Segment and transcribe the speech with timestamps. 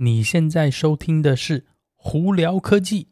[0.00, 1.60] 你现在收听的是
[1.96, 3.08] 《胡聊科技》。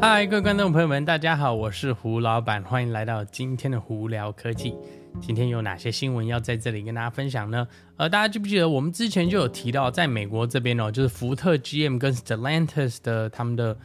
[0.00, 4.70] 嗨，各位观众朋友们，大家好，我是胡老板，欢迎来到今天的《胡聊科技》。
[5.20, 7.68] 今天有哪些新闻要在这里跟大家分享呢？
[7.98, 13.76] 呃，大家记不记得我们之前就有提到，在美国这边哦，就是福特、GM 跟 Stellantis 的他们的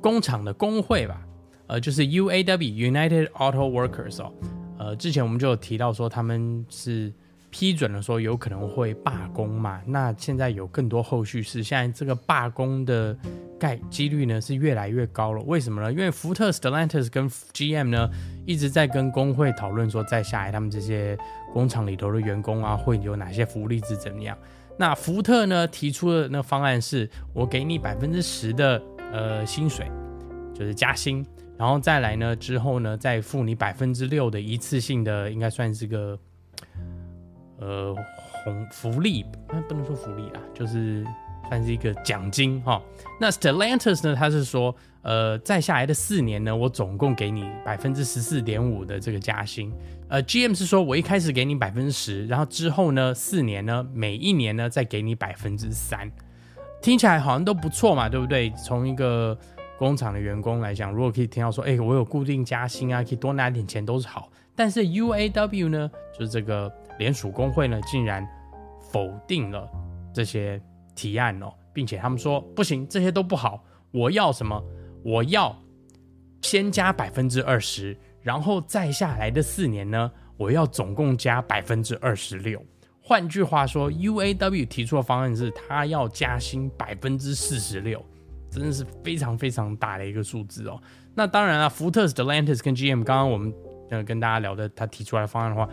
[0.00, 1.26] 工厂的工会吧，
[1.66, 4.32] 呃，就是 UAW（United Auto Workers） 哦。
[4.78, 7.12] 呃，之前我们就有提到说他们是
[7.50, 13.16] 批准了说有可能会罢工嘛，那现在有更多后续是现在这个罢工的
[13.60, 15.40] 概几率呢是越来越高了。
[15.42, 15.92] 为什么呢？
[15.92, 18.10] 因为福特、Stellantis 跟 GM 呢
[18.44, 21.16] 一直在跟工会讨论说，在下来他们这些
[21.52, 24.36] 工厂里头的员工啊会有哪些福利是怎么样。
[24.76, 29.88] 那福特呢提出的那方案是我给你百分之十的呃薪水，
[30.52, 31.24] 就是加薪。
[31.56, 36.18] 然后再来呢，之后呢，再付你百分之六的一次性的，应该算是个
[37.58, 37.94] 呃
[38.44, 39.24] 红福利，
[39.68, 41.06] 不能说福利啦，就是
[41.48, 42.82] 算是一个奖金哈。
[43.20, 49.72] 那 Stellantis 呢，他是说，呃，再下来的四年呢，我总共给你百分之十四点五的这个加薪。
[50.08, 56.10] 呃，GM 是说我一开始给你百分之十，然后之后呢，四年呢，每一年呢再给你百分之三，
[56.82, 58.50] 听起来好像都不错嘛，对不对？
[58.50, 59.36] 从一个
[59.84, 64.30] 工厂的员工来讲，如果可以听到说，哎、我有固定加薪啊，可以多拿点钱都是好。
[64.56, 68.26] 但是 UAW 呢，就是这个联署工会呢，竟然
[68.90, 69.68] 否定了
[70.10, 70.58] 这些
[70.94, 73.62] 提案哦，并且他们说不行，这些都不好。
[73.90, 74.58] 我要什么？
[75.04, 75.54] 我要
[76.40, 82.58] 先加百分之二十，然后再下来的四年呢，我要总共加百分之二十六。
[83.02, 88.02] 换句话说，UAW 提出的方案是，他要加薪百分之四十六。
[88.54, 90.80] 真的是非常非常大的一个数字哦。
[91.14, 93.52] 那当然了，福特、Stellantis 跟 GM，刚刚我们
[93.90, 95.68] 呃跟大家聊的，他提出来的方案的话，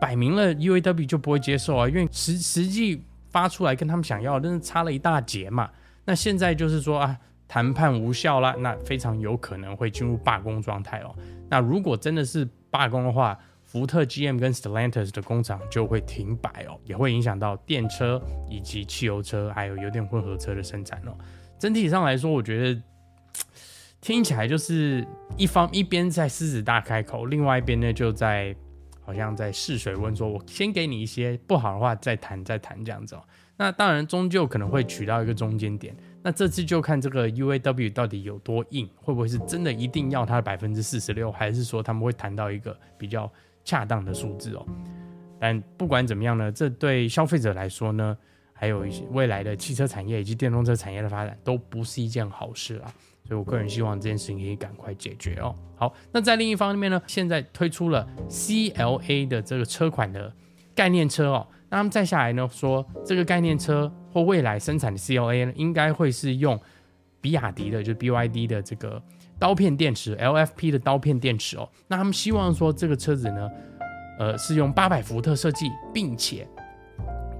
[0.00, 5.70] 摆明了 UAW 就不会接受啊，因为实实际发出来跟他们想要的，真的差了一大截嘛。
[6.04, 7.16] 那现在就是说啊，
[7.46, 11.14] 谈判无效了，那非常有可能会进入罢工状态哦。
[11.48, 21.12] 那如果真的是罢工的话，福特、GM 跟 Stellantis 的工厂就会停摆哦，也会影响到电车以及汽油车还有油电混合车的生产哦。
[21.60, 22.82] 整体上来说，我觉得
[24.00, 25.06] 听起来就是
[25.36, 28.56] 一方一边在狮子大开口，另外一边呢就在
[29.02, 33.22] 好像在试水温，说我先给你一些不好的话再谈再谈这样子哦。
[33.58, 35.94] 那当然终究可能会取到一个中间点。
[36.22, 43.30] 那这次就看这个 UAW 到底有多硬，会不会是真的一定要它的百分之四十六，还是说他们会谈到一个比较
[43.64, 44.66] 恰当的数字哦？
[45.38, 48.16] 但不管怎么样呢，这对消费者来说呢，
[48.60, 52.92] 还有一些未来的汽车产业以及电动车产业的发展都不是一件好事啊，
[53.26, 55.56] 所以我个人希望这件事情可以赶快解决哦。
[55.76, 60.30] 好，那在另一方面呢，现在推出了 CLA 的这个车款的
[60.74, 66.60] 概念车哦，那他们再下来呢说，这个概念车或未来生产的 CLA 呢，应该会是用
[67.18, 69.02] 比亚迪的，就 BYD 的这个
[69.38, 73.50] 刀片电池 LFP 的刀片电池哦，那他们希望说这个车子呢，
[74.18, 76.46] 呃，是用八百伏特设计，并且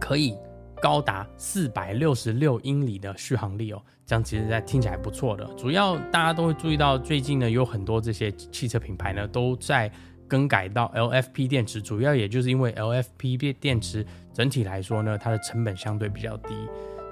[0.00, 0.34] 可以。
[0.80, 5.44] 高达四百六十六英里的续航力哦，这样其实在听起来不错的。
[5.56, 9.90] 主要大家都会注意到，最近呢有很多这些汽车品牌呢都在
[10.26, 16.54] 更改到 LFP 电池，主要也就是因为 LFP 电池整体来说呢，它的成本相对比较低。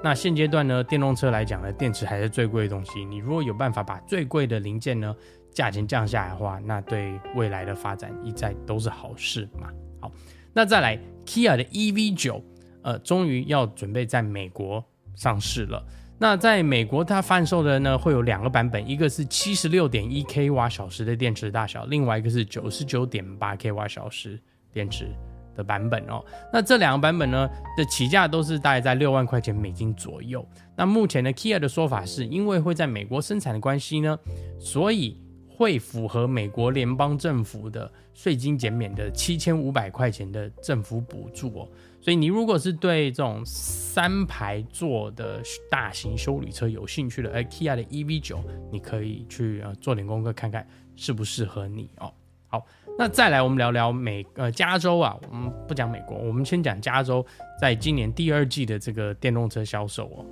[0.03, 3.05] 那现阶段呢，电动车来讲呢，电池还是最贵的东西。
[3.05, 5.15] 你如果有办法把最贵的零件呢
[5.53, 9.69] 价钱降下来的话，那对未来的发展一再都是好事嘛。
[10.01, 10.13] 好，
[10.53, 10.97] 那再来
[11.27, 12.41] Kia 的 EV9。
[12.89, 14.83] 呃，终于要准备在美国
[15.15, 15.85] 上市了。
[16.19, 24.41] 那在美国，它贩售的呢会有两个版本，一个是七十六点一 k 瓦小时的电池大小，另外一个是九十九点八 k 瓦小时
[24.73, 25.07] 电池
[25.55, 26.25] 的版本哦。
[26.51, 27.47] 那这两个版本呢
[27.77, 30.43] 的起价都是大概在六万块钱美金左右。
[30.75, 34.19] 那目前的 Kia 的说法是，因为会在美国生产的关系呢，
[34.59, 41.69] 所以会符合美国联邦政府的税金减免的七千五百块钱的政府补助哦。
[42.01, 48.39] 所以你如果是对这种三排座的大型休旅车有兴趣的，哎，Kia 的 EV9，
[48.71, 52.13] 你可以去呃做点功课看看适不适合你哦。
[52.47, 52.65] 好，
[52.97, 57.27] 那再来我们聊聊美呃加州啊，我们不讲美国，我们先讲加州，
[57.61, 60.25] 在今年第二季的这个电动车销售哦。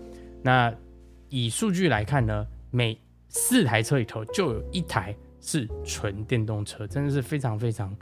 [0.42, 0.72] 那
[1.28, 2.96] 以数据来看呢，每
[3.28, 7.94] 四台车里头就有一台是纯电动车，真的是非常非常。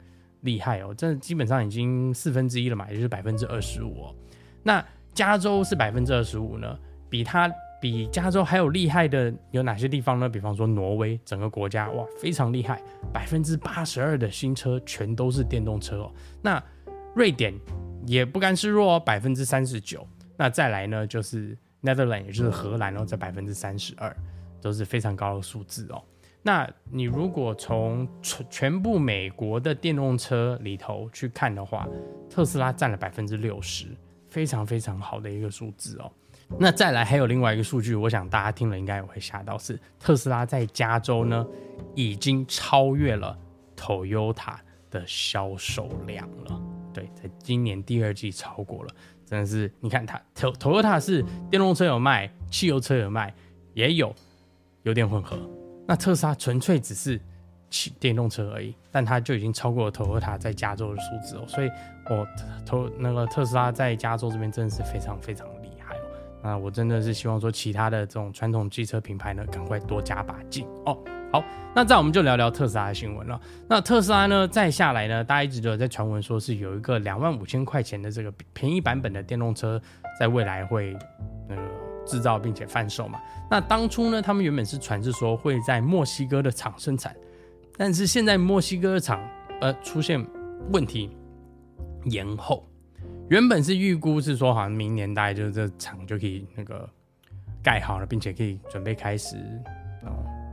[0.44, 4.14] 厉害哦，这基本上已经四分之一了嘛，也就是百分之二十五哦。
[4.62, 4.82] 那
[5.12, 6.78] 加州是百分之二十五呢？
[7.10, 7.50] 比它
[7.80, 10.28] 比加州还有厉害的有哪些地方呢？
[10.28, 12.82] 比方说挪威，整个国家哇非常厉害，
[13.12, 16.12] 百分之八十二的新车全都是电动车哦。
[16.42, 16.62] 那
[17.14, 17.54] 瑞典
[18.06, 20.06] 也不甘示弱哦，百分之三十九。
[20.36, 24.14] 那再来呢，就是 Netherlands，也就是荷兰哦，在百分之三十二，
[24.60, 26.02] 都是非常高的数字哦。
[26.46, 31.88] 那你如果从全全部美国的电动车里头去看的话，
[32.28, 33.86] 特斯拉占了百分之六十，
[34.28, 36.12] 非常非常好的一个数字哦。
[36.58, 41.46] 那再来还有另外一个数据，我想大家听了应该也会吓到，是特斯拉在加州呢
[41.94, 43.36] 已经超越了
[43.74, 44.56] Toyota
[44.90, 46.60] 的销售量了。
[46.92, 48.90] 对，在今年第二季超过了，
[49.24, 53.34] 真的是你看它 Toyota 是电动车有卖，汽油车有卖，
[53.72, 54.14] 也有
[54.82, 55.38] 油电混合。
[55.86, 57.20] 那特斯拉纯粹只是
[57.68, 61.70] 骑电动车而已，但它就已经超过了 Toyota 在加州的数字哦，所以
[62.08, 62.26] 我
[62.64, 66.00] 投那个特斯拉在加州这边真的是非常非常厉害哦。
[66.42, 70.96] 那我真的是希望说其他的这种传统汽车品牌呢，赶快多加把劲哦。
[71.32, 71.44] 好，
[71.74, 73.40] 那再我们就聊聊特斯拉的新闻了。
[73.68, 79.82] 那特斯拉呢，再下来呢，大家一直都有在传闻说是有一个两万五千块钱的这个便宜版本的电动车，
[80.18, 80.96] 在未来会
[81.48, 81.83] 那个。
[82.06, 83.20] 制造并且贩售嘛，
[83.50, 87.14] 那当初呢，他们原本是传是说会在墨西哥的厂生产，
[87.76, 89.20] 但是现在墨西哥的厂
[89.60, 90.24] 呃出现
[90.70, 91.10] 问题，
[92.04, 92.68] 延后。
[93.30, 96.88] 原本是预估是说好像明年大概就是这厂就可以那个
[97.62, 99.36] 盖好了，并且可以准备开始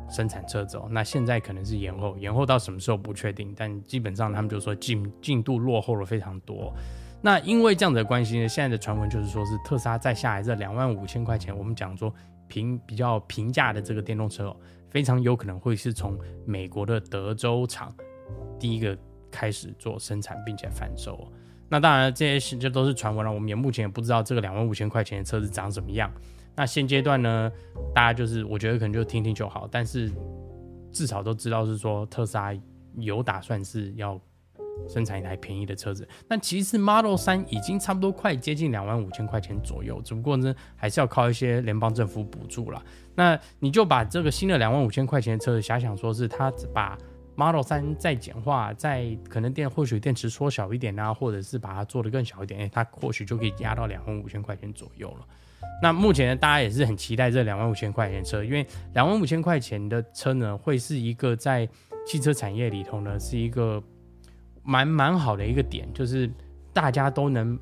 [0.09, 0.87] 生产车子哦。
[0.89, 6.73] 那现在可能是延后，延后到什么时候不确定，但基本上他们就说进进度落后了非常多。
[7.23, 12.11] 那因为这样子的关系呢，现在的传闻就是说是特斯拉再下来这两万五千块钱，我们讲说
[12.47, 14.57] 平比较平价的这个电动车哦，
[14.89, 17.93] 非常有可能会是从美国的德州厂
[18.59, 18.97] 第一个
[19.29, 21.31] 开始做生产并且贩售。
[21.69, 26.11] 那当然这些就都是传闻了，我们也目前也不知道这个两万五千块钱的车子长什么样。
[26.55, 27.51] 那现阶段呢，
[27.93, 30.11] 大家就是我觉得可能就听听就好，但是
[30.91, 32.51] 至少都知道是说特斯拉
[32.95, 34.19] 有打算是要。
[34.87, 42.83] 生产一台便宜的车子，那其实 Model 三已经差不多快接近两万五千块钱左右，只不过呢，还是要靠一些联邦政府补助了。
[43.15, 46.97] 那你就把这个新的两万五千块钱的车子，遐想说是它把
[47.35, 55.25] Model 三再简化，再可能电或许电池缩小一点啊，或者是把它做得更小一点，哎、欸，它或许就可以压到两万五千块钱左右了。
[55.81, 61.67] 那目前呢，大家也是很期待这两万五千块钱的车，因为两万五千块钱的车呢，会是一个在
[62.05, 63.81] 汽车产业里头呢，是一个。
[64.63, 66.29] 蛮蛮好的一个点，就是
[66.73, 67.57] 大家都能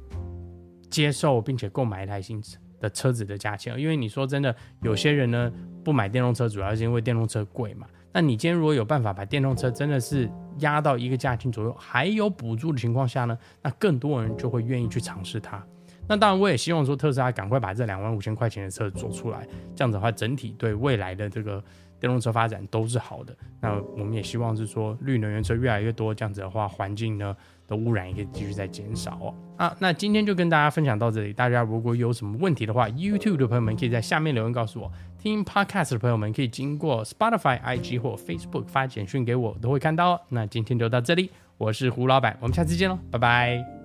[0.89, 2.41] 接受并且购买一台新
[2.79, 3.79] 的车子的价钱。
[3.79, 5.51] 因为你说真的，有些人呢
[5.83, 7.87] 不买电动车，主要是因为电动车贵嘛。
[8.11, 10.29] 那你今天如果有办法把电动车真的是
[10.59, 15.63] 压到一个价钱左右，还有补助的情况下呢，那更多人就会愿意去尝试它。
[16.07, 21.63] 那当然，我也希望说特斯拉赶快把这两万五千块钱的车做出来，这样子的话，整体对未来的这个。
[21.99, 27.35] 电动车发展都是好的，那我们也希望是说绿能源车越来越多，这样子的话，环境呢
[27.67, 29.33] 的污染也可以继续在减少哦。
[29.57, 40.21] 啊，那今天就跟大家分享到这里，大家如果有什么问题的话，YouTube 的朋友们可以在下面留言告诉我，听 Podcast 的朋友们可以经过 Spotify、IG 或 Facebook 发简讯给我，都会看到哦。
[40.29, 43.78] 那今天就到这里，我是胡老板，我们下次见喽，拜拜。